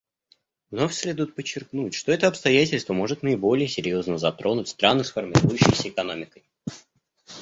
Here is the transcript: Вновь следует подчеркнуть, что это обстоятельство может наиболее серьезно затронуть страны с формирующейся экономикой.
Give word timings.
Вновь 0.71 0.95
следует 0.95 1.35
подчеркнуть, 1.35 1.93
что 1.93 2.11
это 2.11 2.27
обстоятельство 2.27 2.91
может 2.93 3.21
наиболее 3.21 3.67
серьезно 3.67 4.17
затронуть 4.17 4.69
страны 4.69 5.03
с 5.03 5.11
формирующейся 5.11 5.89
экономикой. 5.89 6.43